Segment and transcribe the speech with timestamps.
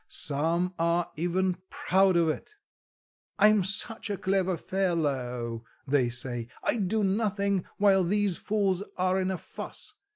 [0.07, 2.55] Some are even proud of it:
[3.37, 9.29] 'I'm such a clever fellow,' they say, 'I do nothing, while these fools are in
[9.29, 9.93] a fuss.